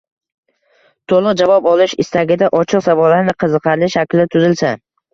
To‘liq 1.13 1.37
javob 1.43 1.69
olish 1.73 1.95
istagida 2.05 2.51
ochiq 2.63 2.87
savollarni 2.89 3.39
qiziqarli 3.47 3.95
shaklda 3.99 4.31
tuzilsa 4.37 4.79